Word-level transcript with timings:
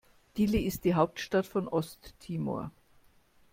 Dili 0.35 0.63
ist 0.65 0.83
die 0.85 0.95
Hauptstadt 0.95 1.45
von 1.45 1.67
Osttimor. 1.67 2.71